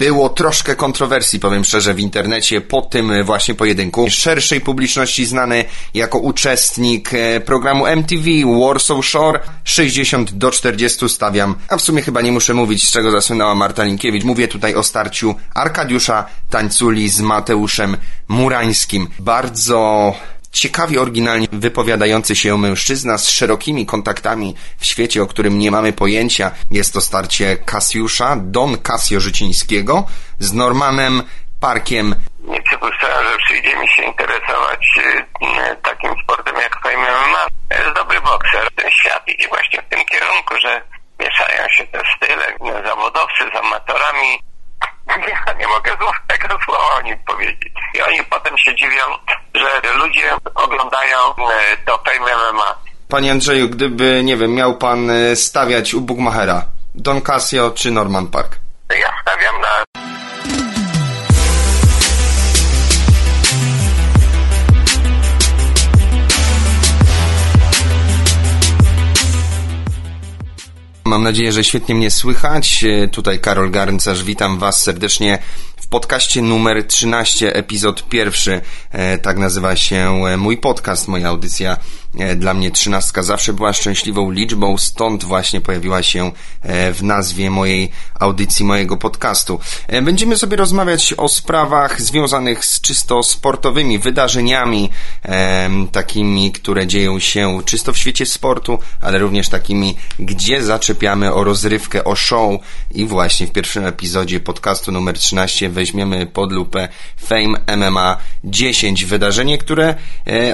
[0.00, 4.06] Było troszkę kontrowersji, powiem szczerze, w internecie po tym właśnie pojedynku.
[4.10, 8.24] Szerszej publiczności znany jako uczestnik e, programu MTV
[8.60, 13.10] Warsaw Shore 60 do 40 stawiam, a w sumie chyba nie muszę mówić, z czego
[13.10, 14.24] zasłynęła Marta Linkiewicz.
[14.24, 17.96] Mówię tutaj o starciu Arkadiusza Tańculi z Mateuszem
[18.28, 19.08] Murańskim.
[19.18, 20.14] Bardzo
[20.52, 26.50] ciekawie oryginalnie wypowiadający się mężczyzna z szerokimi kontaktami w świecie, o którym nie mamy pojęcia.
[26.70, 30.06] Jest to starcie Kasiusza, Don Casio Życińskiego
[30.38, 31.22] z Normanem
[31.60, 32.14] Parkiem.
[32.40, 37.46] Nie przypuszczałem, że przyjdzie mi się interesować y, takim sportem jak Fame MMA.
[37.78, 38.68] Jest dobry bokser.
[38.76, 40.82] Ten świat idzie właśnie w tym kierunku, że
[41.20, 42.46] mieszają się te style,
[42.86, 44.49] zawodowcy z amatorami.
[45.18, 47.72] Ja nie mogę złego słowa o nim powiedzieć.
[47.94, 49.02] I oni potem się dziwią,
[49.54, 52.74] że ludzie oglądają e, to Fame MMA.
[53.08, 56.64] Panie Andrzeju, gdyby, nie wiem, miał pan e, stawiać u Bugmachera,
[56.94, 58.59] Don Casio czy Norman Park?
[71.10, 72.84] Mam nadzieję, że świetnie mnie słychać.
[72.84, 75.38] E, tutaj Karol Garncarz, witam Was serdecznie
[75.90, 78.60] podcaście numer 13, epizod pierwszy.
[78.90, 81.76] E, tak nazywa się e, mój podcast, moja audycja
[82.18, 86.32] E, dla mnie trzynastka zawsze była szczęśliwą liczbą, stąd właśnie pojawiła się
[86.94, 89.60] w nazwie mojej audycji, mojego podcastu.
[90.02, 94.90] Będziemy sobie rozmawiać o sprawach związanych z czysto sportowymi wydarzeniami,
[95.92, 102.04] takimi, które dzieją się czysto w świecie sportu, ale również takimi, gdzie zaczepiamy o rozrywkę,
[102.04, 108.16] o show i właśnie w pierwszym epizodzie podcastu numer 13 weźmiemy pod lupę Fame MMA
[108.44, 109.94] 10, wydarzenie, które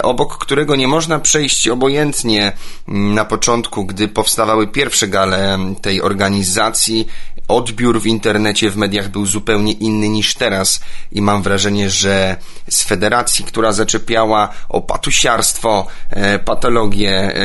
[0.02, 2.52] obok którego nie można przejść obojętnie
[2.88, 7.06] na początku, gdy powstawały pierwsze gale tej organizacji.
[7.48, 10.80] Odbiór w internecie, w mediach był zupełnie inny niż teraz
[11.12, 12.36] i mam wrażenie, że
[12.70, 17.36] z federacji, która zaczepiała o patusiarstwo, e, patologię, e,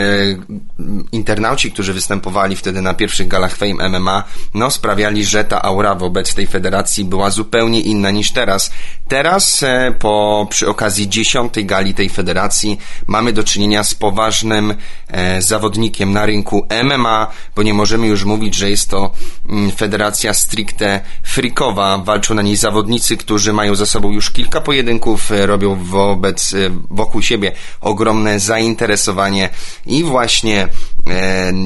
[1.12, 6.34] internauci, którzy występowali wtedy na pierwszych galach Fame MMA, no sprawiali, że ta aura wobec
[6.34, 8.72] tej federacji była zupełnie inna niż teraz.
[9.08, 12.78] Teraz, e, po, przy okazji dziesiątej gali tej federacji,
[13.08, 14.76] mamy do czynienia z poważnym
[15.08, 19.12] e, zawodnikiem na rynku MMA, bo nie możemy już mówić, że jest to
[19.50, 21.98] mm, federacja stricte freakowa.
[21.98, 26.58] Walczą na niej zawodnicy, którzy mają za sobą już kilka pojedynków, e, robią wobec, e,
[26.90, 29.50] wokół siebie ogromne zainteresowanie
[29.86, 30.68] i właśnie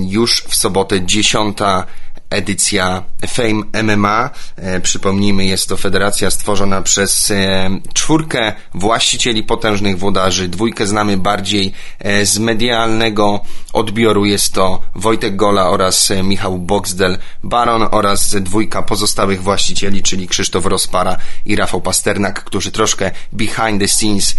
[0.08, 1.86] już w sobotę dziesiąta
[2.30, 4.30] edycja Fame MMA.
[4.56, 10.47] E, przypomnijmy, jest to federacja stworzona przez e, czwórkę właścicieli potężnych włodarzy.
[10.47, 13.40] Dwójkę znamy bardziej e, z medialnego
[13.74, 14.25] odbioru.
[14.25, 21.18] Jest to Wojtek Gola oraz Michał Boxdel Baron oraz dwójka pozostałych właścicieli, czyli Krzysztof Rozpara
[21.46, 24.35] i Rafał Pasternak, którzy troszkę behind the scenes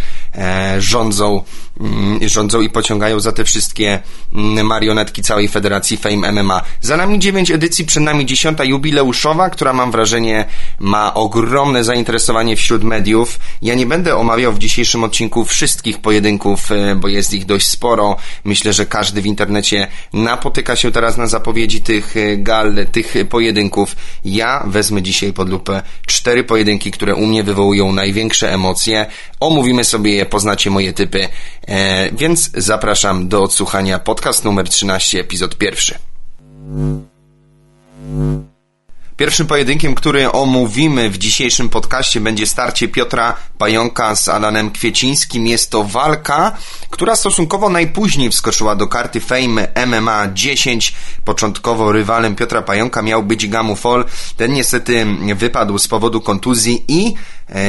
[0.78, 1.42] rządzą,
[1.80, 4.00] mm, rządzą i pociągają za te wszystkie
[4.34, 6.62] mm, marionetki całej federacji Fame MMA.
[6.80, 10.44] Za nami dziewięć edycji przed nami dziesiąta jubileuszowa, która mam wrażenie
[10.78, 13.38] ma ogromne zainteresowanie wśród mediów.
[13.62, 18.16] Ja nie będę omawiał w dzisiejszym odcinku wszystkich pojedynków, e, bo jest ich dość sporo.
[18.44, 23.96] Myślę, że każdy w internecie napotyka się teraz na zapowiedzi tych e, gal, tych pojedynków.
[24.24, 29.06] Ja wezmę dzisiaj pod lupę cztery pojedynki, które u mnie wywołują największe emocje.
[29.40, 31.28] Omówimy sobie je, poznacie moje typy,
[31.68, 35.98] e, więc zapraszam do odsłuchania podcast numer 13, epizod pierwszy.
[39.16, 45.46] Pierwszym pojedynkiem, który omówimy w dzisiejszym podcaście będzie starcie Piotra Pająka z Alanem Kwiecińskim.
[45.46, 46.56] Jest to walka,
[46.90, 50.94] która stosunkowo najpóźniej wskoczyła do karty Fame MMA 10.
[51.24, 54.04] Początkowo rywalem Piotra Pająka miał być Gamu Fall.
[54.36, 55.06] Ten niestety
[55.36, 57.14] wypadł z powodu kontuzji i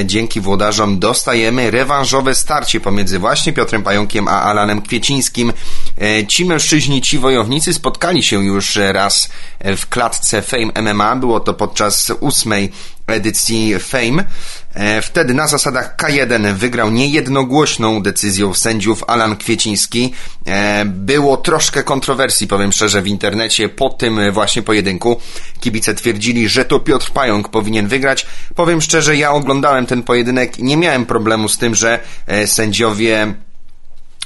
[0.06, 5.54] dzięki włodarzom dostajemy rewanżowe starcie pomiędzy właśnie Piotrem Pająkiem a Alanem Kwiecińskim.
[6.02, 9.30] E, ci mężczyźni, ci wojownicy spotkali się już raz
[9.78, 11.16] w klatce Fame MMA.
[11.16, 12.72] Było to podczas ósmej
[13.08, 14.24] edycji Fame.
[14.78, 20.14] E, wtedy na zasadach K1 wygrał niejednogłośną decyzją sędziów Alan Kwieciński.
[20.46, 25.20] E, było troszkę kontrowersji, powiem szczerze, w internecie po tym właśnie pojedynku.
[25.60, 28.26] Kibice twierdzili, że to Piotr Pająk powinien wygrać.
[28.56, 33.34] Powiem szczerze, ja oglądałem ten pojedynek i nie miałem problemu z tym, że e, sędziowie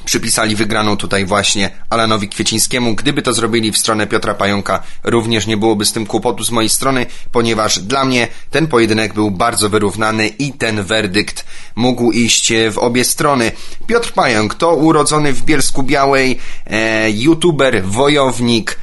[0.05, 2.95] przypisali wygraną tutaj właśnie Alanowi Kwiecińskiemu.
[2.95, 6.69] Gdyby to zrobili w stronę Piotra Pająka, również nie byłoby z tym kłopotu z mojej
[6.69, 11.45] strony, ponieważ dla mnie ten pojedynek był bardzo wyrównany i ten werdykt
[11.75, 13.51] mógł iść w obie strony.
[13.87, 16.37] Piotr Pająk to urodzony w Bielsku Białej,
[16.67, 18.77] e, youtuber, wojownik,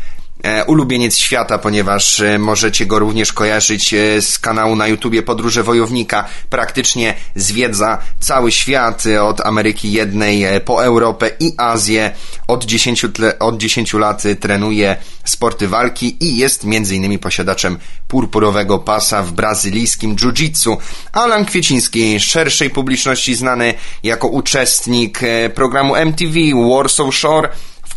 [0.66, 6.24] ulubieniec świata, ponieważ e, możecie go również kojarzyć e, z kanału na YouTubie Podróże Wojownika.
[6.50, 12.10] Praktycznie zwiedza cały świat od Ameryki Jednej po Europę i Azję.
[12.48, 13.06] Od 10,
[13.38, 20.76] od 10 lat trenuje sporty walki i jest innymi posiadaczem purpurowego pasa w brazylijskim jiu-jitsu.
[21.12, 25.20] Alan Kwieciński, szerszej publiczności znany jako uczestnik
[25.54, 26.34] programu MTV
[26.68, 27.48] Warsaw Shore,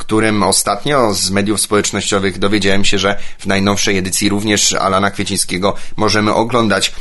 [0.01, 6.33] którym ostatnio z mediów społecznościowych dowiedziałem się, że w najnowszej edycji również Alana Kwiecińskiego możemy
[6.33, 6.93] oglądać.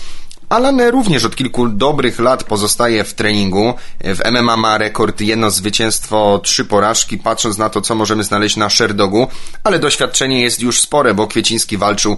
[0.49, 3.75] Alan również od kilku dobrych lat pozostaje w treningu.
[4.01, 8.71] W MMA ma rekord jedno zwycięstwo, trzy porażki, patrząc na to, co możemy znaleźć na
[8.71, 9.29] Sherdogu,
[9.65, 12.17] ale doświadczenie jest już spore, bo Kwieciński walczył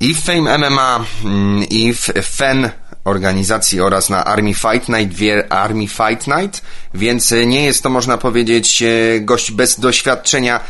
[0.00, 2.70] i w Fame MMA, mm, i w FEN
[3.04, 5.20] organizacji oraz na Army Fight Night,
[5.50, 6.62] Army Fight Night,
[6.94, 10.60] więc e, nie jest to, można powiedzieć, e, gość bez doświadczenia.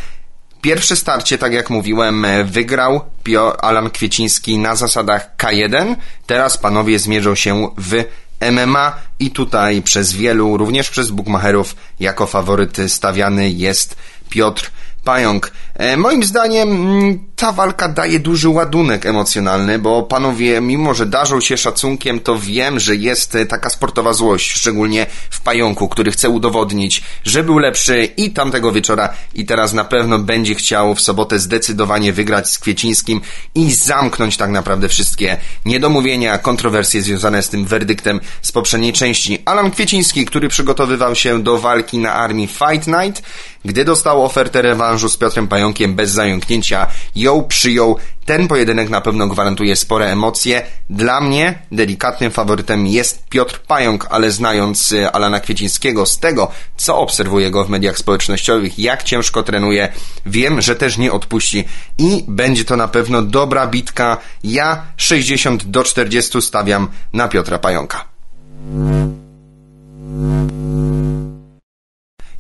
[0.61, 5.97] Pierwsze starcie, tak jak mówiłem, e, wygrał Pio Alan Kwieciński na zasadach K1.
[6.27, 8.05] Teraz panowie zmierzą się w
[8.41, 13.97] MMA i tutaj przez wielu, również przez bookmacherów, jako faworyt stawiany jest
[14.31, 14.71] Piotr
[15.05, 15.53] Pająk.
[15.75, 21.41] E, moim zdaniem mm, ta walka daje duży ładunek emocjonalny, bo panowie, mimo że darzą
[21.41, 26.29] się szacunkiem, to wiem, że jest e, taka sportowa złość, szczególnie w Pająku, który chce
[26.29, 31.39] udowodnić, że był lepszy i tamtego wieczora i teraz na pewno będzie chciał w sobotę
[31.39, 33.21] zdecydowanie wygrać z Kwiecińskim
[33.55, 39.39] i zamknąć tak naprawdę wszystkie niedomówienia, kontrowersje związane z tym werdyktem z poprzedniej części.
[39.45, 43.23] Alan Kwieciński, który przygotowywał się do walki na armii Fight Night,
[43.65, 47.97] gdy dostał ofertę rewanżu z Piotrem Pająkiem bez zająknięcia, ją przyjął.
[48.25, 50.63] Ten pojedynek na pewno gwarantuje spore emocje.
[50.91, 56.99] Dla mnie delikatnym faworytem jest Piotr Pająk, ale znając y, Alana Kwiecińskiego z tego, co
[56.99, 59.93] obserwuję go w mediach społecznościowych, jak ciężko trenuje,
[60.27, 61.65] wiem, że też nie odpuści
[61.99, 64.17] i będzie to na pewno dobra bitka.
[64.45, 68.05] Ja 60 do 40 stawiam na Piotra Pająka.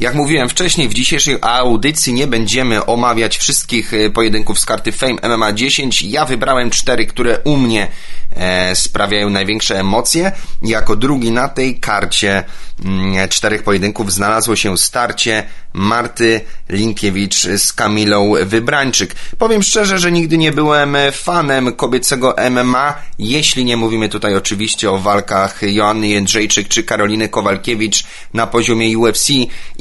[0.00, 5.36] Jak mówiłem wcześniej, w dzisiejszej audycji nie będziemy omawiać wszystkich e, pojedynków z karty Fame
[5.36, 6.02] MMA 10.
[6.02, 7.88] Ja wybrałem cztery, które u mnie
[8.36, 10.32] e, sprawiają największe emocje.
[10.62, 12.44] Jako drugi na tej karcie
[12.84, 19.14] mm, czterech pojedynków znalazło się starcie Marty Linkiewicz z Kamilą Wybrańczyk.
[19.38, 24.98] Powiem szczerze, że nigdy nie byłem fanem kobiecego MMA, jeśli nie mówimy tutaj oczywiście o
[24.98, 28.04] walkach Joanny Jędrzejczyk czy Karoliny Kowalkiewicz
[28.34, 29.28] na poziomie UFC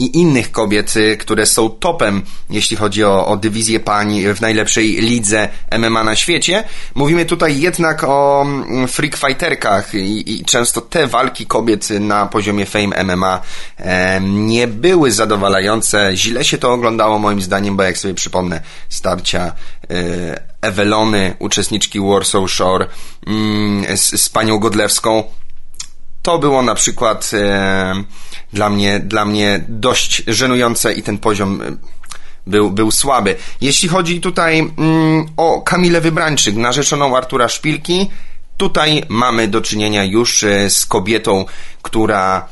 [0.06, 6.04] innych kobiet, które są topem, jeśli chodzi o, o dywizję pań w najlepszej lidze MMA
[6.04, 6.64] na świecie.
[6.96, 12.66] Mówimy tutaj jednak o mm, freak fighterkach i, i często te walki kobiet na poziomie
[12.66, 13.42] Fame MMA
[13.78, 19.52] e, nie były zadowalające Źle się to oglądało moim zdaniem, bo jak sobie przypomnę starcia
[19.90, 22.88] e, Ewelony, uczestniczki Warsaw Shore
[23.28, 25.24] mm, z, z panią Godlewską,
[26.24, 28.04] to było na przykład e,
[28.54, 31.66] dla mnie, dla mnie dość żenujące i ten poziom e,
[32.48, 33.36] był, był słaby.
[33.62, 38.10] Jeśli chodzi tutaj mm, o Kamilę Wybrańczyk, narzeczoną Artura Szpilki,
[38.58, 41.46] tutaj mamy do czynienia już z kobietą,
[41.82, 42.48] która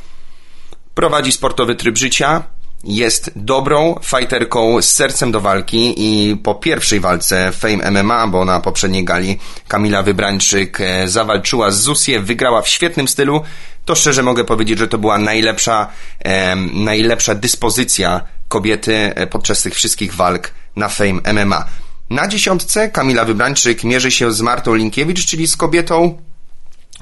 [0.95, 2.43] prowadzi sportowy tryb życia,
[2.83, 8.59] jest dobrą fighterką z sercem do walki i po pierwszej walce Fame MMA, bo na
[8.59, 13.41] poprzedniej gali Kamila Wybrańczyk e, zawalczyła z Zusie, wygrała w świetnym stylu,
[13.85, 15.87] to szczerze mogę powiedzieć, że to była najlepsza,
[16.19, 21.65] e, najlepsza dyspozycja kobiety e, podczas tych wszystkich walk na Fame MMA.
[22.09, 26.17] Na dziesiątce Kamila Wybrańczyk mierzy się z Martą Linkiewicz, czyli z kobietą,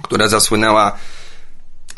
[0.01, 0.97] która zasłynęła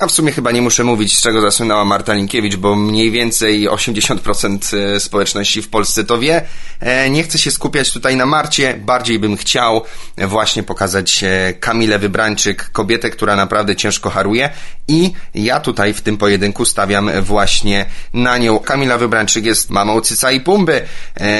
[0.01, 3.69] a w sumie chyba nie muszę mówić, z czego zasłynęła Marta Linkiewicz, bo mniej więcej
[3.69, 6.41] 80% e, społeczności w Polsce to wie.
[6.79, 9.81] E, nie chcę się skupiać tutaj na Marcie, bardziej bym chciał
[10.17, 14.49] właśnie pokazać e, Kamilę Wybrańczyk, kobietę, która naprawdę ciężko haruje
[14.87, 18.59] i ja tutaj w tym pojedynku stawiam właśnie na nią.
[18.59, 20.81] Kamila Wybrańczyk jest mamą Cyca i Pumby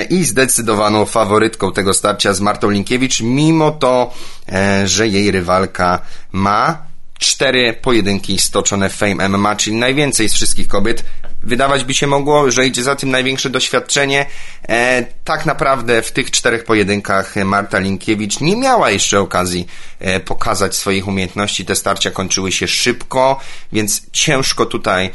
[0.10, 4.14] i zdecydowaną faworytką tego starcia z Martą Linkiewicz, mimo to,
[4.86, 6.02] że jej rywalka
[6.32, 6.91] ma
[7.22, 11.04] cztery pojedynki stoczone w Fame MMA, czyli najwięcej z wszystkich kobiet.
[11.44, 14.26] Wydawać by się mogło, że idzie za tym największe doświadczenie.
[14.70, 19.68] E, tak naprawdę w tych czterech pojedynkach Marta Linkiewicz nie miała jeszcze okazji
[20.00, 21.66] e, pokazać swoich umiejętności.
[21.66, 23.40] Te starcia kończyły się szybko,
[23.74, 25.10] więc ciężko tutaj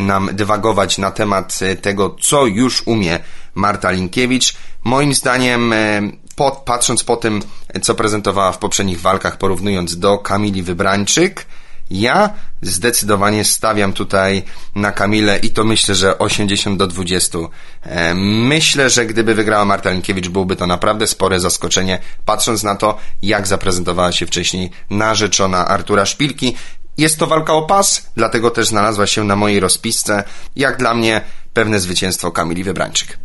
[0.00, 3.18] nam dywagować na temat tego, co już umie
[3.54, 4.56] Marta Linkiewicz.
[4.84, 6.00] Moim zdaniem e,
[6.36, 7.42] po, patrząc po tym,
[7.82, 11.46] co prezentowała w poprzednich walkach, porównując do Kamili Wybrańczyk,
[11.90, 12.30] Ja
[12.62, 14.42] zdecydowanie stawiam tutaj
[14.74, 17.38] na Kamilę i to myślę, że 80 do 20.
[17.82, 22.98] E, myślę, że gdyby wygrała Marta Linkiewicz, byłoby to naprawdę spore zaskoczenie, patrząc na to,
[23.22, 26.56] jak zaprezentowała się wcześniej narzeczona Artura Szpilki.
[26.98, 30.24] Jest to walka o pas, dlatego też znalazła się na mojej rozpisce.
[30.56, 31.20] Jak dla mnie
[31.54, 33.18] pewne zwycięstwo Kamili Wybrańczyk.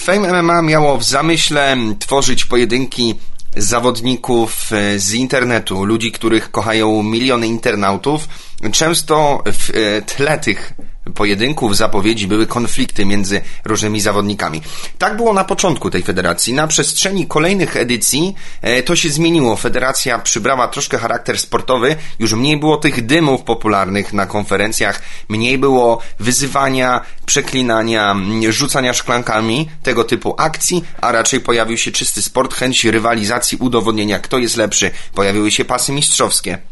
[0.00, 3.14] Fame MMA miało w zamyśle tworzyć pojedynki
[3.56, 8.28] zawodników e, z internetu, ludzi, których kochają miliony internautów.
[8.72, 10.72] Często w e, tle tych
[11.14, 14.62] pojedynków, zapowiedzi były konflikty między różnymi zawodnikami.
[14.98, 16.52] Tak było na początku tej federacji.
[16.52, 19.56] Na przestrzeni kolejnych edycji e, to się zmieniło.
[19.56, 25.98] Federacja przybrała troszkę charakter sportowy, już mniej było tych dymów popularnych na konferencjach, mniej było
[26.20, 28.16] wyzywania, przeklinania,
[28.48, 34.38] rzucania szklankami, tego typu akcji, a raczej pojawił się czysty sport, chęć rywalizacji, udowodnienia, kto
[34.38, 34.90] jest lepszy.
[35.14, 36.71] Pojawiły się pasy mistrzowskie.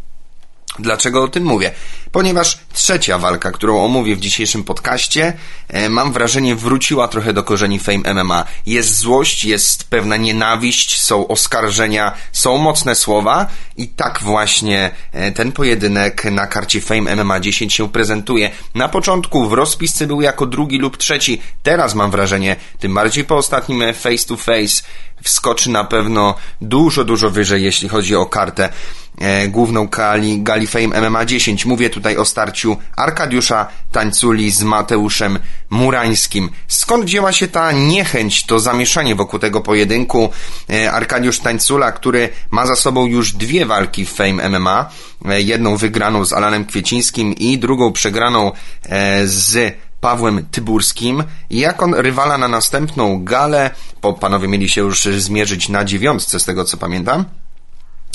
[0.78, 1.72] Dlaczego o tym mówię?
[2.12, 5.32] Ponieważ trzecia walka, którą omówię w dzisiejszym podcaście,
[5.68, 8.44] e, mam wrażenie wróciła trochę do korzeni Fame MMA.
[8.66, 13.46] Jest złość, jest pewna nienawiść, są oskarżenia, są mocne słowa
[13.76, 18.50] i tak właśnie e, ten pojedynek na karcie Fame MMA 10 się prezentuje.
[18.74, 23.36] Na początku w rozpisce był jako drugi lub trzeci, teraz mam wrażenie, tym bardziej po
[23.36, 24.82] ostatnim face to face,
[25.22, 28.70] wskoczy na pewno dużo, dużo wyżej, jeśli chodzi o kartę e,
[29.48, 31.66] główną gali, gali Fame MMA 10.
[31.66, 35.38] Mówię tutaj o starciu Arkadiusza Tańculi z Mateuszem
[35.70, 36.50] Murańskim.
[36.68, 40.30] Skąd wzięła się ta niechęć, to zamieszanie wokół tego pojedynku?
[40.70, 44.90] E, Arkadiusz Tańcula, który ma za sobą już dwie walki w Fame MMA,
[45.24, 48.52] e, jedną wygraną z Alanem Kwiecińskim i drugą przegraną
[48.88, 51.24] e, z Pawłem Tyburskim.
[51.50, 53.70] Jak on rywala na następną galę,
[54.02, 57.24] bo panowie mieli się już zmierzyć na dziewiątce, z tego co pamiętam,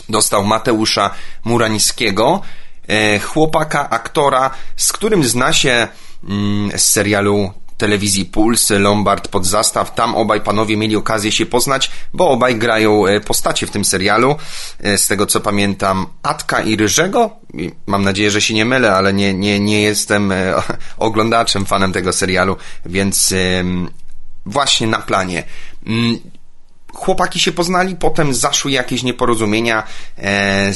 [0.09, 1.11] dostał Mateusza
[1.43, 2.41] Murańskiego,
[2.87, 5.87] e, chłopaka, aktora, z którym zna się
[6.23, 9.95] mm, z serialu telewizji Puls, Lombard pod zastaw.
[9.95, 14.35] Tam obaj panowie mieli okazję się poznać, bo obaj grają e, postacie w tym serialu.
[14.79, 17.29] E, z tego co pamiętam, Atka i Ryżego.
[17.85, 20.33] Mam nadzieję, że się nie mylę, ale nie, nie, nie jestem
[20.97, 23.33] oglądaczem, fanem tego serialu, więc
[24.45, 25.43] właśnie na planie.
[26.95, 29.83] Chłopaki się poznali, potem zaszły jakieś nieporozumienia,
[30.17, 30.73] e,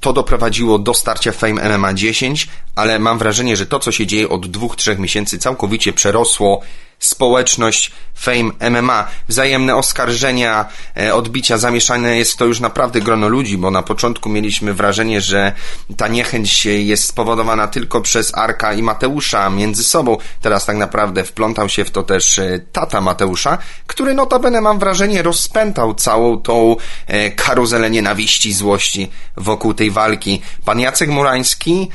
[0.00, 4.28] to doprowadziło do starcia Fame MMA 10, ale mam wrażenie, że to, co się dzieje
[4.28, 6.60] od dwóch, trzech miesięcy, całkowicie przerosło
[7.04, 9.08] społeczność Fame MMA.
[9.28, 10.64] Wzajemne oskarżenia,
[10.96, 15.52] e, odbicia, zamieszane jest to już naprawdę grono ludzi, bo na początku mieliśmy wrażenie, że
[15.96, 20.16] ta niechęć jest spowodowana tylko przez Arka i Mateusza między sobą.
[20.40, 25.22] Teraz tak naprawdę wplątał się w to też e, tata Mateusza, który notabene mam wrażenie
[25.22, 30.42] rozpętał całą tą e, karuzelę nienawiści, złości wokół tej walki.
[30.64, 31.88] Pan Jacek Murański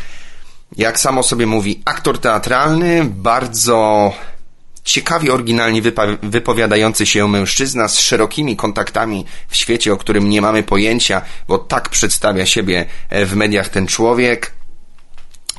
[0.78, 4.12] jak samo sobie mówi, aktor teatralny, bardzo
[4.88, 5.82] ciekawie oryginalnie
[6.24, 11.90] wypowiadający się mężczyzna z szerokimi kontaktami w świecie, o którym nie mamy pojęcia, bo tak
[11.90, 14.54] przedstawia siebie e, w mediach ten człowiek.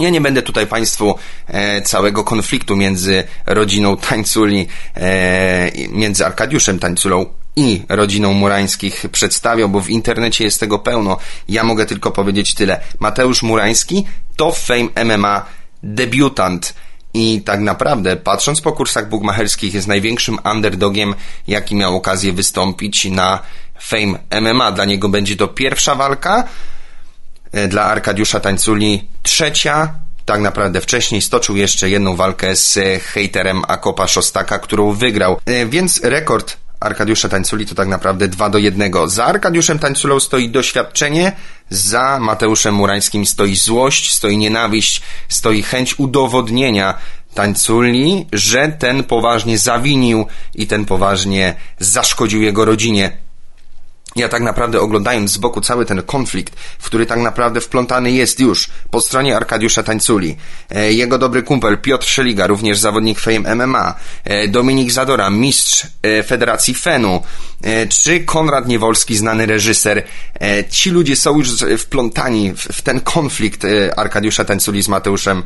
[0.01, 1.15] Ja nie będę tutaj Państwu
[1.47, 9.81] e, całego konfliktu między rodziną Tańculi, e, między Arkadiuszem Tańculą i rodziną Murańskich przedstawiał, bo
[9.81, 11.17] w internecie jest tego pełno.
[11.49, 12.81] Ja mogę tylko powiedzieć tyle.
[12.99, 14.05] Mateusz Murański
[14.37, 15.47] to Fame MMA
[15.83, 16.75] debiutant.
[17.19, 21.15] I tak naprawdę, patrząc po kursach bugmacherskich, jest największym underdogiem,
[21.47, 23.39] jaki miał okazję wystąpić na
[23.81, 24.73] Fame MMA.
[24.73, 26.45] Dla niego będzie to pierwsza walka,
[27.53, 29.95] e, dla Arkadiusza Tańculi trzecia.
[30.25, 35.41] Tak naprawdę wcześniej stoczył jeszcze jedną walkę z hejterem Akopa Szostaka, którą wygrał.
[35.47, 38.93] E, więc rekord Arkadiusza Tańculi to tak naprawdę 2 do 1.
[39.07, 41.33] Za Arkadiuszem Tańculą stoi doświadczenie,
[41.71, 46.95] za Mateuszem Murańskim stoi złość, stoi nienawiść, stoi chęć udowodnienia
[47.35, 53.28] Tańculi, że ten poważnie zawinił i ten poważnie zaszkodził jego rodzinie
[54.17, 58.41] ja tak naprawdę oglądając z boku cały ten konflikt, w który tak naprawdę wplątany jest
[58.41, 60.37] już po stronie Arkadiusza Tańculi,
[60.71, 66.23] e, jego dobry kumpel Piotr Szeliga, również zawodnik Fame MMA, e, Dominik Zadora, mistrz e,
[66.23, 67.23] Federacji Fenu,
[67.89, 70.03] czy Konrad Niewolski, znany reżyser.
[70.71, 71.49] Ci ludzie są już
[71.79, 73.63] wplątani w ten konflikt
[73.97, 75.43] Arkadiusza Tańculi z Mateuszem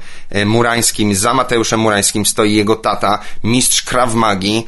[0.46, 1.14] Murańskim.
[1.14, 4.64] Za Mateuszem Murańskim stoi jego tata, mistrz Krav Magi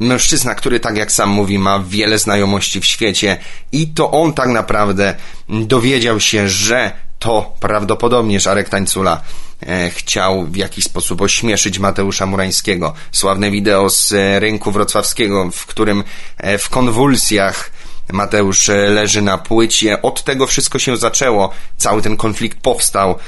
[0.00, 3.36] mężczyzna, który tak jak sam mówi, ma wiele znajomości w świecie
[3.72, 5.14] i to on tak naprawdę
[5.48, 9.20] dowiedział się, że to prawdopodobnie Arek Tańcula
[9.66, 12.94] e, chciał w jakiś sposób ośmieszyć Mateusza Murańskiego.
[13.12, 16.04] Sławne wideo z e, rynku wrocławskiego, w którym
[16.36, 17.70] e, w konwulsjach
[18.12, 20.02] Mateusz leży na płycie.
[20.02, 21.50] Od tego wszystko się zaczęło.
[21.76, 23.18] Cały ten konflikt powstał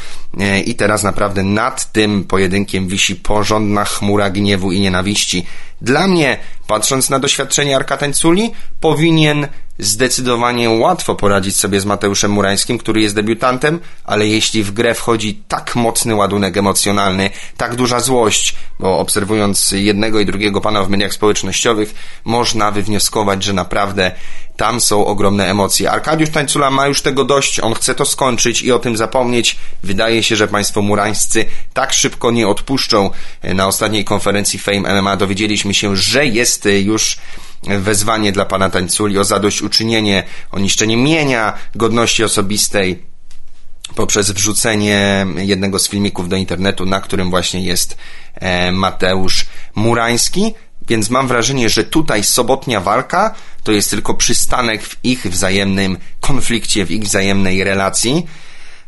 [0.66, 5.46] i teraz naprawdę nad tym pojedynkiem wisi porządna chmura gniewu i nienawiści.
[5.82, 12.78] Dla mnie, patrząc na doświadczenie Arka Tańculi, powinien zdecydowanie łatwo poradzić sobie z Mateuszem Murańskim,
[12.78, 18.54] który jest debiutantem, ale jeśli w grę wchodzi tak mocny ładunek emocjonalny, tak duża złość,
[18.78, 21.94] bo obserwując jednego i drugiego pana w mediach społecznościowych,
[22.24, 24.12] można wywnioskować, że naprawdę
[24.60, 25.90] tam są ogromne emocje.
[25.90, 29.56] Arkadiusz Tańcula ma już tego dość, on chce to skończyć i o tym zapomnieć.
[29.82, 33.10] Wydaje się, że państwo murańscy tak szybko nie odpuszczą.
[33.42, 37.16] Na ostatniej konferencji Fame MMA dowiedzieliśmy się, że jest już
[37.62, 43.02] wezwanie dla pana Tańculi o zadośćuczynienie, o niszczenie mienia, godności osobistej
[43.94, 47.96] poprzez wrzucenie jednego z filmików do internetu, na którym właśnie jest
[48.34, 50.54] e, Mateusz Murański.
[50.90, 56.86] Więc mam wrażenie, że tutaj sobotnia walka to jest tylko przystanek w ich wzajemnym konflikcie,
[56.86, 58.26] w ich wzajemnej relacji.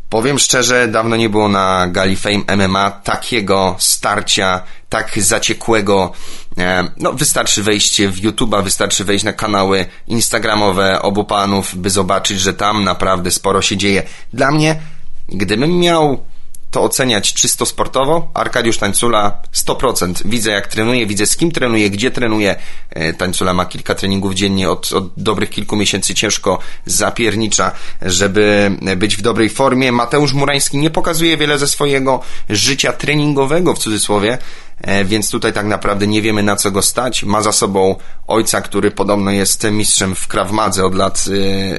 [0.09, 6.13] Powiem szczerze, dawno nie było na gali Fame MMA takiego starcia, tak zaciekłego.
[6.59, 12.41] E, no, wystarczy wejść w YouTube'a, wystarczy wejść na kanały instagramowe obu panów, by zobaczyć,
[12.41, 14.03] że tam naprawdę sporo się dzieje.
[14.33, 14.77] Dla mnie,
[15.29, 16.25] gdybym miał
[16.73, 18.31] to oceniać czysto sportowo.
[18.35, 20.23] Arkadiusz Tańcula 100%.
[20.25, 22.57] Widzę jak trenuje, widzę z kim trenuje, gdzie trenuje.
[22.91, 29.17] E, Tańcula ma kilka treningów dziennie, od, od dobrych kilku miesięcy ciężko zapiernicza, żeby być
[29.17, 29.93] w dobrej formie.
[29.93, 34.72] Mateusz Murański nie pokazuje wiele ze swojego życia treningowego w cudzysłowie, e,
[35.05, 37.25] więc tutaj tak naprawdę nie wiemy na co go stać.
[37.25, 37.97] Ma za sobą
[38.27, 41.25] ojca, który podobno jest mistrzem w Krav Madze od lat.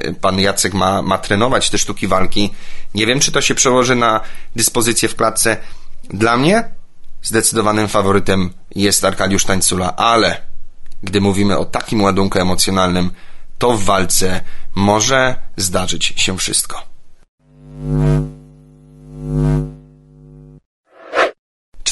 [0.08, 2.50] E, pan Jacek ma, ma trenować te sztuki walki.
[2.94, 4.20] Nie wiem, czy to się przełoży na
[4.56, 5.56] dyspozycję w klatce.
[6.10, 6.64] Dla mnie
[7.22, 10.40] zdecydowanym faworytem jest Arkadiusz Tańcula, ale
[11.02, 13.10] gdy mówimy o takim ładunku emocjonalnym,
[13.58, 14.40] to w walce
[14.74, 16.82] może zdarzyć się wszystko.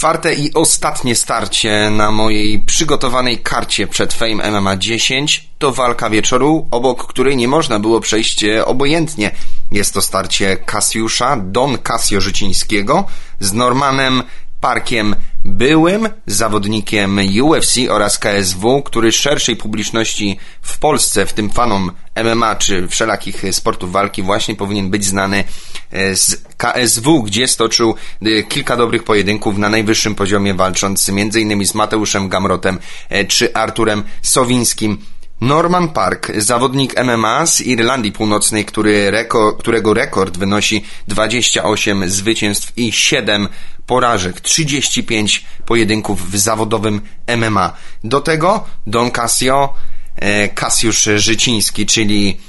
[0.03, 6.69] Czwarte i ostatnie starcie na mojej przygotowanej karcie przed Fame MMA 10 to walka wieczoru,
[6.71, 9.31] obok której nie można było przejść obojętnie.
[9.71, 13.05] Jest to starcie Kasiusza, Don Casio Życińskiego
[13.41, 14.23] z Normanem
[14.61, 21.93] Parkiem byłym zawodnikiem UFC oraz KSW, który szerszej publiczności w Polsce, w tym fanom
[22.25, 25.45] MMA czy wszelakich sportów walki właśnie powinien być znany
[25.91, 31.67] e, z KSW, gdzie stoczył e, kilka dobrych pojedynków na najwyższym poziomie walcząc m.in.
[31.67, 32.79] z Mateuszem Gamrotem
[33.09, 34.99] e, czy Arturem Sowińskim.
[35.43, 42.93] Norman Park, zawodnik MMA z Irlandii Północnej, który reko, którego rekord wynosi 28 zwycięstw i
[42.93, 43.49] 7
[43.87, 47.01] porażek, 35 pojedynków w zawodowym
[47.37, 47.73] MMA.
[48.05, 49.75] Do tego Don Casio,
[50.17, 52.41] e, Kasiusz Życiński, czyli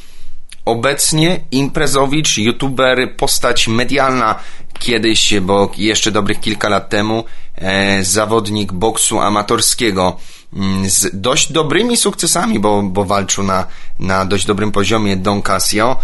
[0.66, 4.36] obecnie imprezowicz, youtuber, postać medialna,
[4.80, 7.24] kiedyś, bo jeszcze dobrych kilka lat temu,
[7.56, 10.18] e, zawodnik boksu amatorskiego
[10.54, 13.66] mm, z dość dobrymi sukcesami, bo, bo walczył na,
[14.00, 16.00] na dość dobrym poziomie Don Casio.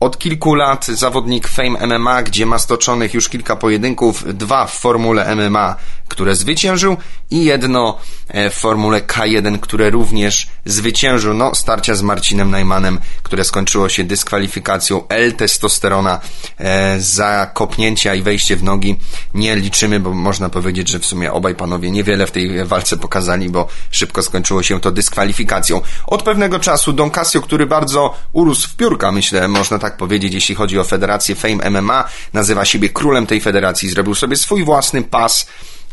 [0.00, 5.36] Od kilku lat zawodnik Fame MMA, gdzie ma stoczonych już kilka pojedynków, dwa w formule
[5.36, 5.76] MMA,
[6.08, 6.96] które zwyciężył
[7.30, 11.34] i jedno e, w formule K1, które również zwyciężył.
[11.34, 16.20] No, starcia z Marcinem Najmanem, które skończyło się dyskwalifikacją L-testosterona
[16.58, 18.96] e, za kopnięcia i wejście w nogi.
[19.34, 23.50] Nie liczymy, bo można powiedzieć, że w sumie obaj panowie niewiele w tej walce pokazali,
[23.50, 25.80] bo szybko skończyło się to dyskwalifikacją.
[26.06, 30.54] Od pewnego czasu Don Casio, który bardzo urósł w piórka, myślę, można tak powiedzieć, jeśli
[30.54, 35.46] chodzi o federację Fame MMA, nazywa siebie królem tej federacji, zrobił sobie swój własny pas,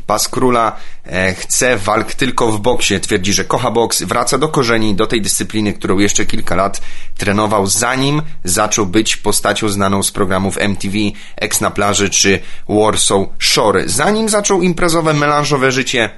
[0.08, 3.00] Pas Króla e, chce walk tylko w boksie.
[3.00, 6.82] Twierdzi, że kocha boks, wraca do korzeni, do tej dyscypliny, którą jeszcze kilka lat
[7.18, 10.98] trenował, zanim zaczął być postacią znaną z programów MTV,
[11.36, 13.90] Ex na plaży czy Warsaw Shore.
[13.90, 16.10] Zanim zaczął imprezowe, melanżowe życie,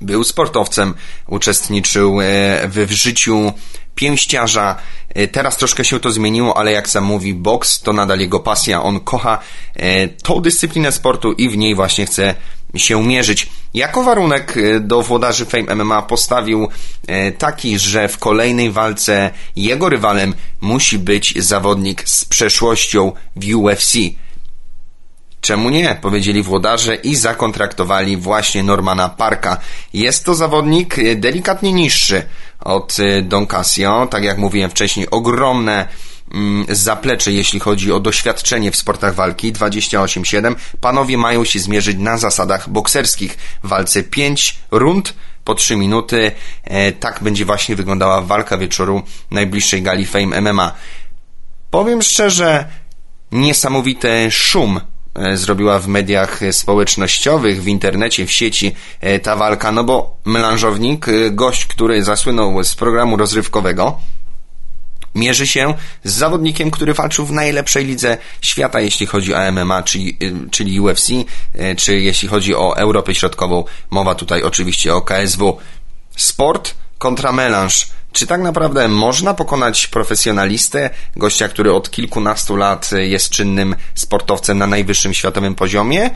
[0.00, 0.94] był sportowcem,
[1.26, 2.24] uczestniczył e,
[2.68, 3.52] w życiu
[3.94, 4.76] pięściarza.
[5.08, 8.82] E, teraz troszkę się to zmieniło, ale jak sam mówi, boks to nadal jego pasja.
[8.82, 9.38] On kocha
[10.22, 12.34] tą dyscyplinę sportu i w niej właśnie chce
[12.76, 13.50] się mierzyć.
[13.74, 16.68] Jako warunek e, do włodarzy Fame MMA postawił
[17.06, 23.98] e, taki, że w kolejnej walce jego rywalem musi być zawodnik z przeszłością w UFC.
[25.40, 25.98] Czemu nie?
[26.02, 29.56] Powiedzieli włodarze i zakontraktowali właśnie Normana Parka.
[29.92, 32.22] Jest to zawodnik e, delikatnie niższy
[32.60, 34.06] od Don Casio.
[34.10, 35.88] Tak jak mówiłem wcześniej, ogromne
[36.68, 40.54] zaplecze, jeśli chodzi o doświadczenie w sportach walki 28-7.
[40.80, 43.38] Panowie mają się zmierzyć na zasadach bokserskich.
[43.64, 45.14] W walce 5 rund
[45.44, 46.32] po 3 minuty.
[47.00, 50.74] Tak będzie właśnie wyglądała walka wieczoru najbliższej gali Fame MMA.
[51.70, 52.64] Powiem szczerze,
[53.32, 54.80] niesamowity szum
[55.14, 61.08] E, zrobiła w mediach społecznościowych, w internecie, w sieci e, ta walka, no bo melanżownik,
[61.08, 63.98] e, gość, który zasłynął z programu rozrywkowego,
[65.14, 70.18] mierzy się z zawodnikiem, który walczył w najlepszej lidze świata, jeśli chodzi o MMA, czyli,
[70.50, 71.08] czyli UFC,
[71.76, 73.64] czy jeśli chodzi o Europę Środkową.
[73.90, 75.58] Mowa tutaj oczywiście o KSW.
[76.16, 83.30] Sport kontra melanż czy tak naprawdę można pokonać profesjonalistę, gościa, który od kilkunastu lat jest
[83.30, 86.10] czynnym sportowcem na najwyższym światowym poziomie?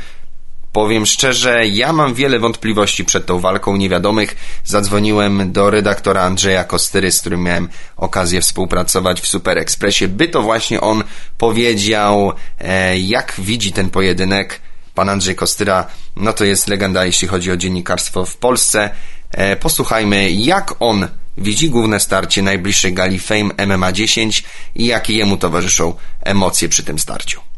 [0.74, 4.37] Powiem szczerze, ja mam wiele wątpliwości przed tą walką niewiadomych.
[4.64, 10.42] Zadzwoniłem do redaktora Andrzeja Kostyry, z którym miałem okazję współpracować w Super Expressie, by to
[10.42, 11.04] właśnie on
[11.38, 14.60] powiedział, e, jak widzi ten pojedynek.
[14.94, 18.90] Pan Andrzej Kostyra, no to jest legenda, jeśli chodzi o dziennikarstwo w Polsce.
[19.30, 21.08] E, posłuchajmy, jak on
[21.38, 26.98] widzi główne starcie najbliższej gali Fame MMA 10 i jakie jemu towarzyszą emocje przy tym
[26.98, 27.54] starciu.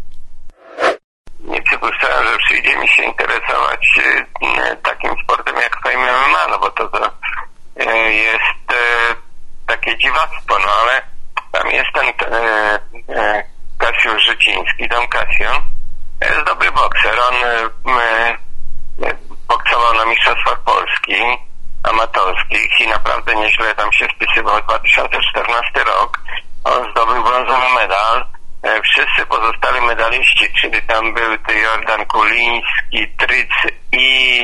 [1.46, 3.86] Nie przypuszczałem, że przyjdzie mi się interesować
[4.42, 7.10] e, takim sportem jak Fame MMA, no bo to, to
[7.76, 8.78] e, jest
[9.66, 11.02] takie dziwactwo, no ale
[11.52, 12.12] tam jest ten
[13.78, 15.62] Kasiusz Życiński, Don Kasio,
[16.20, 17.34] jest dobry bokser, on
[19.48, 21.14] boksował na Mistrzostwach Polski,
[21.82, 24.62] amatorskich i naprawdę nieźle tam się spisywał.
[24.62, 26.20] 2014 rok
[26.64, 28.26] on zdobył brązowy medal.
[28.66, 31.30] E, wszyscy pozostali medaliści, czyli tam był
[31.62, 33.50] Jordan Kuliński, Tryc
[33.92, 34.40] i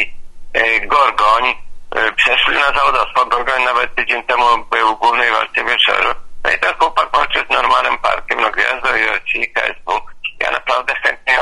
[0.55, 1.55] e, Gorgoń,
[1.97, 3.27] e, przeszli na zawodowstwo.
[3.27, 6.15] Gorgoń nawet tydzień temu był w głównej walce wieczoru.
[6.45, 8.89] No i ten chłopak walczy z normalnym parkiem, no gwiazdo
[9.35, 10.01] i KSW.
[10.41, 11.39] Ja naprawdę chętnie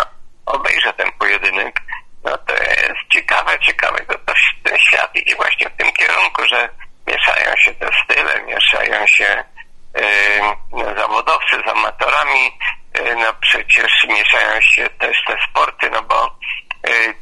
[0.46, 1.80] obejrzę ten pojedynek.
[2.24, 3.98] No to jest ciekawe, ciekawe.
[3.98, 4.32] To, to,
[4.64, 6.68] ten świat idzie właśnie w tym kierunku, że
[7.06, 9.44] mieszają się te style, mieszają się
[9.98, 12.58] y, zawodowcy z amatorami,
[12.98, 16.36] y, no przecież mieszają się też te sporty, no bo
[16.88, 17.14] y,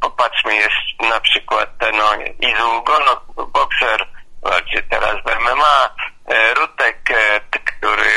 [0.00, 4.08] popatrzmy, jest na przykład ten no, Izu Ugono, bokser,
[4.42, 5.94] walczy teraz w MMA,
[6.32, 8.10] y, Rutek, y, który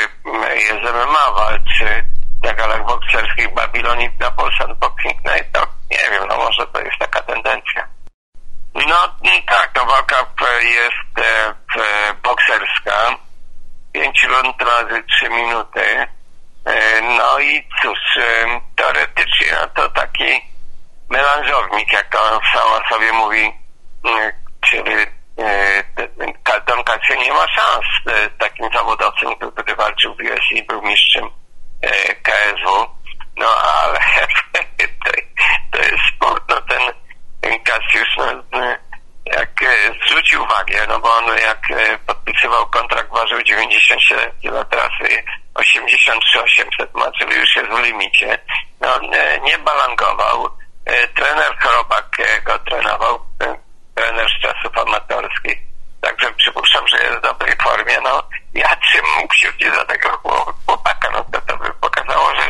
[0.54, 2.04] jest w MMA, walczy
[2.42, 6.98] na galach bokserskich Babilonii na Polsat Boxing Night, to nie wiem, no może to jest
[6.98, 7.88] taka tendencja.
[8.74, 9.08] No
[9.46, 10.26] tak, no walka
[10.62, 13.16] jest e, bokserska,
[13.92, 16.06] 5 rund razy 3 minuty,
[16.64, 20.40] e, no i cóż, e, teoretycznie no to taki
[21.08, 23.52] melanżownik, jak on sama sobie mówi,
[24.60, 25.06] czyli
[26.66, 27.86] Don Casio nie ma szans
[29.18, 31.30] takim zawodowcem, który walczył w UFC, był mistrzem
[32.22, 32.86] KSW,
[33.36, 33.98] no ale
[35.04, 35.10] to,
[35.72, 36.80] to jest sport, no ten,
[37.40, 38.16] ten Kasiusz,
[38.52, 38.60] no,
[39.26, 44.90] jak e, zwrócił uwagę, no bo on jak e, podpisywał kontrakt ważył 97 kg, teraz
[45.54, 48.38] 83 800 ma, czyli już jest w limicie.
[48.80, 50.58] No, e, nie balangował.
[51.14, 53.20] Trener Chorobak go trenował,
[53.94, 55.58] trener z czasów amatorskich.
[56.00, 58.00] Także przypuszczam, że jest w dobrej formie.
[58.04, 58.22] No,
[58.54, 60.08] ja trzymam kciuki za tego
[60.66, 62.42] chłopaka, no to, to by pokazało, że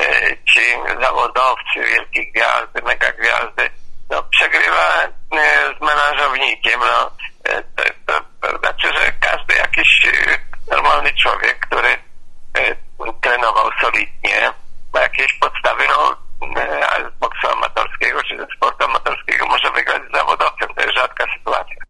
[0.00, 0.60] e, ci
[1.00, 3.70] zawodowcy, wielkie gwiazdy, mega gwiazdy,
[4.10, 7.10] no przegrywa e, z menażownikiem, no
[7.44, 10.38] e, to, to, to, znaczy, że każdy jakiś e,
[10.70, 12.76] normalny człowiek, który e,
[13.20, 14.52] trenował solidnie,
[14.94, 16.16] ma jakieś podstawy, no
[16.60, 21.26] e, z boksu amatorskiego czy ze sportu amatorskiego może wygrać z zawodowcem, to jest rzadka
[21.38, 21.86] sytuacja.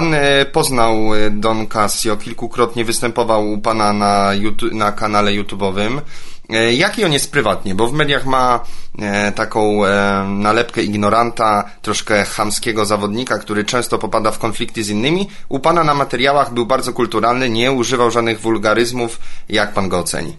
[0.00, 6.00] Pan e, poznał e, Don Casio, kilkukrotnie występował u Pana na, YouTube, na kanale YouTube'owym.
[6.50, 7.74] E, jaki on jest prywatnie?
[7.74, 8.60] Bo w mediach ma
[9.34, 9.80] taką
[10.26, 15.28] nalepkę ignoranta, troszkę chamskiego zawodnika, który często popada w konflikty z innymi.
[15.48, 19.18] U Pana na materiałach był bardzo kulturalny, nie używał żadnych wulgaryzmów.
[19.48, 20.36] Jak Pan go oceni?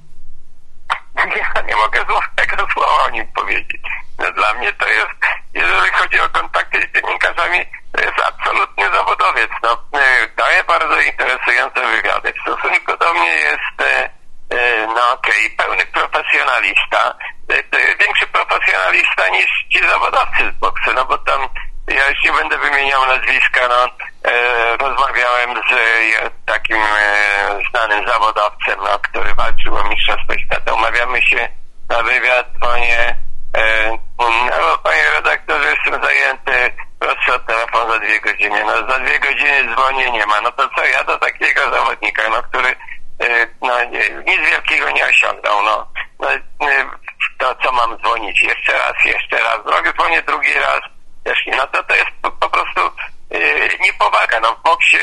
[1.56, 3.82] Ja nie mogę złego słowa o nim powiedzieć.
[4.30, 5.20] Dla mnie to jest,
[5.54, 9.52] jeżeli chodzi o kontakty z dziennikarzami, to jest absolutnie zawodowiec.
[9.64, 12.34] No, y, daje bardzo interesujące wywiady.
[12.34, 14.10] W stosunku do mnie jest, y,
[14.56, 17.16] y, no okej, okay, pełny profesjonalista.
[18.00, 21.42] Większy profesjonalista niż ci zawodowcy z boksu, no bo tam
[21.88, 23.90] ja już nie będę wymieniał nazwiska, no
[24.80, 26.78] rozmawiałem z takim
[27.70, 30.74] znanym zawodowcem, no, który walczył o Mistrzostwo Świata.
[30.74, 31.50] Umawiamy się
[31.90, 33.16] na wywiad, panie,
[34.60, 38.64] no, panie redaktorze, jestem zajęty, proszę o telefon za dwie godziny.
[38.66, 40.42] No za dwie godziny dzwonię, nie ma.
[40.42, 42.70] No to co ja do takiego zawodnika, no który
[43.24, 43.84] y, no,
[44.26, 45.88] nic wielkiego nie osiągnął, no.
[46.20, 46.40] no y,
[47.38, 48.42] to co mam dzwonić?
[48.42, 49.64] Jeszcze raz, jeszcze raz.
[49.66, 50.82] Drogę dzwonię drugi raz.
[51.58, 52.82] No to to jest po, po prostu
[53.82, 54.40] nie powaga.
[54.40, 54.98] No w boksie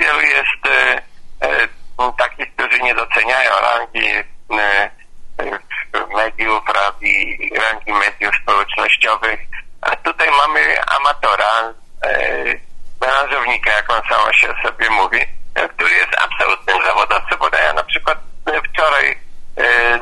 [0.00, 0.68] wielu jest
[2.18, 4.08] takich, którzy nie doceniają rangi
[6.16, 8.34] mediów, rangi, rangi mediów
[9.80, 11.74] a tutaj mamy amatora,
[13.00, 15.20] menażownika, jak on sama się sobie mówi,
[15.70, 18.18] który jest absolutnym zawodowcem, bo ja na przykład
[18.68, 19.18] wczoraj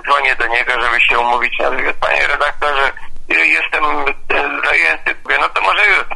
[0.04, 1.70] dzwonię do niego, żeby się umówić na.
[2.00, 2.92] Panie redaktorze,
[3.28, 3.84] jestem
[4.64, 5.14] zajęty.
[5.40, 6.15] No to może jutro.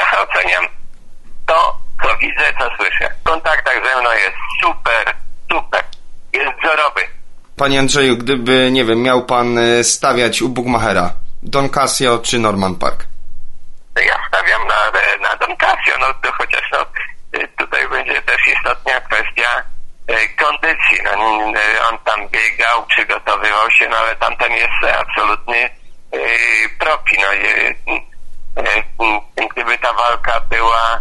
[0.00, 0.64] Ja oceniam
[1.46, 3.14] to, co widzę, co słyszę.
[3.20, 5.14] W kontaktach ze mną jest super,
[5.52, 5.84] super
[6.32, 7.00] jest wzorowy.
[7.56, 12.74] Panie Andrzeju, gdyby, nie wiem, miał pan e, stawiać u Bugmachera, Don Casio czy Norman
[12.74, 13.06] Park?
[14.06, 14.90] Ja stawiam na,
[15.28, 16.86] na Don Casio, no to chociaż no,
[17.32, 19.62] e, tutaj będzie też istotna kwestia
[20.06, 20.98] e, kondycji.
[21.04, 21.10] No,
[21.90, 25.70] on tam biegał, przygotowywał się, no ale tamten jest absolutny
[26.78, 27.16] profi.
[27.20, 27.26] No,
[29.52, 31.00] gdyby ta walka była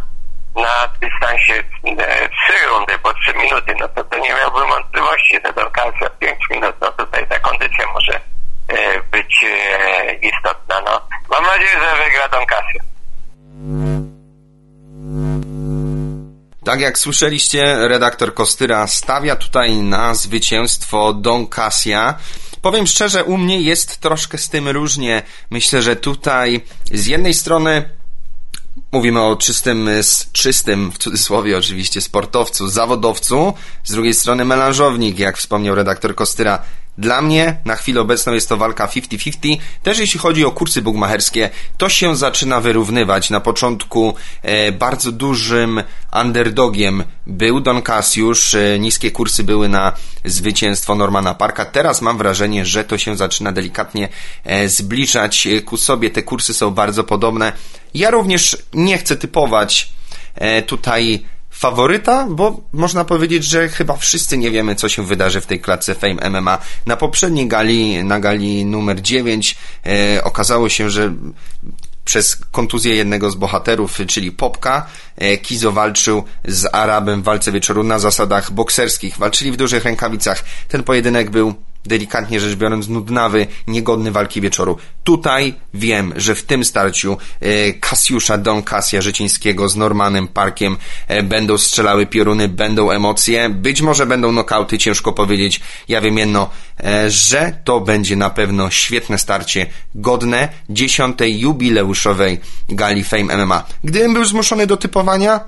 [0.55, 5.53] na dystansie e, 3 rundy po 3 minuty, no to, to nie miałbym wątpliwości, że
[5.53, 8.19] do końca 5 minut, no tutaj ta kondycja może
[8.67, 10.81] e, być e, istotna.
[10.81, 11.01] No.
[11.29, 12.45] Mam nadzieję, że wygra Don.
[16.69, 22.15] Tak jak słyszeliście, redaktor Kostyra stawia tutaj na zwycięstwo Don Cassia.
[22.61, 25.23] Powiem szczerze, u mnie jest troszkę z tym różnie.
[25.49, 27.99] Myślę, że tutaj z jednej strony
[28.91, 29.89] Mówimy o czystym,
[30.31, 36.61] czystym, w cudzysłowie oczywiście, sportowcu, zawodowcu, z drugiej strony melanżownik, jak wspomniał redaktor Kostyra,
[36.99, 39.57] dla mnie na chwilę obecną jest to walka 50-50.
[39.83, 43.29] Też jeśli chodzi o kursy bugmacherskie, to się zaczyna wyrównywać.
[43.29, 45.83] Na początku e, bardzo dużym
[46.21, 48.53] underdogiem był Don Cassius.
[48.53, 49.93] E, niskie kursy były na
[50.25, 51.65] zwycięstwo Normana Parka.
[51.65, 54.09] Teraz mam wrażenie, że to się zaczyna delikatnie
[54.43, 56.09] e, zbliżać ku sobie.
[56.09, 57.53] Te kursy są bardzo podobne.
[57.93, 59.89] Ja również nie chcę typować
[60.35, 61.25] e, tutaj
[61.59, 65.95] faworyta, bo można powiedzieć, że chyba wszyscy nie wiemy, co się wydarzy w tej klatce
[65.95, 66.57] Fame MMA.
[66.85, 71.13] Na poprzedniej gali, na gali numer 9, e, okazało się, że
[72.05, 74.85] przez kontuzję jednego z bohaterów, czyli Popka,
[75.17, 79.17] e, Kizo walczył z Arabem w walce wieczoru na zasadach bokserskich.
[79.17, 80.43] Walczyli w dużych rękawicach.
[80.67, 81.53] Ten pojedynek był
[81.85, 84.77] delikatnie rzecz biorąc, nudnawy, niegodny walki wieczoru.
[85.03, 91.23] Tutaj wiem, że w tym starciu e, Kasiusza Don Kasia Życińskiego z Normanem Parkiem e,
[91.23, 95.61] będą strzelały pioruny, będą emocje, być może będą nokauty, ciężko powiedzieć.
[95.87, 96.49] Ja wiem jedno,
[96.83, 99.65] e, że to będzie na pewno świetne starcie,
[99.95, 102.39] godne dziesiątej jubileuszowej
[102.69, 103.63] gali Fame MMA.
[103.83, 105.39] Gdybym był zmuszony do typowania,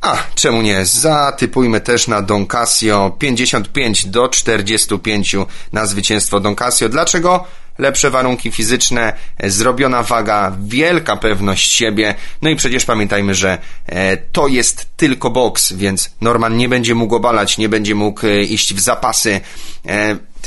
[0.00, 0.84] A, czemu nie?
[0.84, 5.36] Zatypujmy też na Don Casio 55 do 45
[5.72, 6.88] na zwycięstwo Don Casio.
[6.88, 7.44] Dlaczego?
[7.80, 9.12] lepsze warunki fizyczne,
[9.44, 12.14] zrobiona waga, wielka pewność siebie.
[12.42, 17.14] No i przecież pamiętajmy, że e, to jest tylko boks, więc Norman nie będzie mógł
[17.14, 19.40] obalać, nie będzie mógł e, iść w zapasy.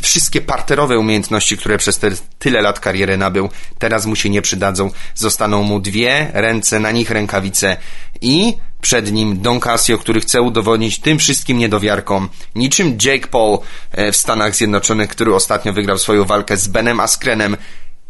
[0.02, 4.92] Wszystkie parterowe umiejętności, które przez te tyle lat kariery nabył, teraz mu się nie przydadzą.
[5.16, 7.78] Zostaną mu dwie ręce, na nich rękawice
[8.22, 13.60] i przed nim Don Casio, który chce udowodnić tym wszystkim niedowiarkom, niczym Jake Paul
[13.92, 17.58] e, w Stanach Zjednoczonych, który ostatnio wygrał swoją walkę z Benem Askrenem,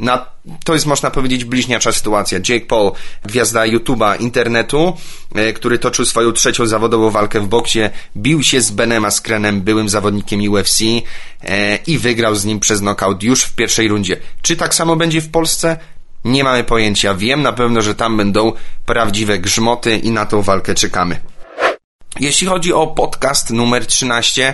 [0.03, 0.25] na,
[0.65, 2.39] to jest, można powiedzieć, bliźniacza sytuacja.
[2.49, 2.91] Jake Paul,
[3.25, 4.97] gwiazda YouTube'a, internetu,
[5.35, 7.79] e, który toczył swoją trzecią zawodową walkę w boksie,
[8.17, 10.81] bił się z Benem Askrenem, byłym zawodnikiem UFC
[11.43, 14.17] e, i wygrał z nim przez knockout już w pierwszej rundzie.
[14.41, 15.77] Czy tak samo będzie w Polsce?
[16.25, 17.13] Nie mamy pojęcia.
[17.13, 18.53] Wiem na pewno, że tam będą
[18.85, 21.19] prawdziwe grzmoty i na tą walkę czekamy.
[22.19, 24.53] Jeśli chodzi o podcast numer 13,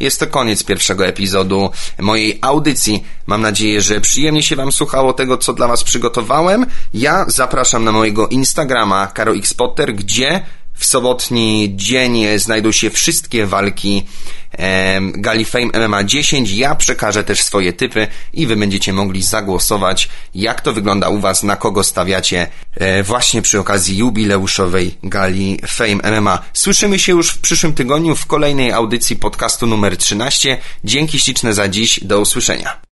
[0.00, 3.04] jest to koniec pierwszego epizodu mojej audycji.
[3.26, 6.66] Mam nadzieję, że przyjemnie się Wam słuchało tego, co dla Was przygotowałem.
[6.94, 10.42] Ja zapraszam na mojego Instagrama KaroXpotter, gdzie
[10.80, 14.06] w sobotni dzień znajdą się wszystkie walki
[14.58, 16.50] e, Gali Fame MMA 10.
[16.50, 21.42] Ja przekażę też swoje typy i Wy będziecie mogli zagłosować, jak to wygląda u Was,
[21.42, 26.38] na kogo stawiacie e, właśnie przy okazji jubileuszowej Gali Fame MMA.
[26.52, 30.58] Słyszymy się już w przyszłym tygodniu w kolejnej audycji podcastu numer 13.
[30.84, 32.00] Dzięki śliczne za dziś.
[32.04, 32.89] Do usłyszenia.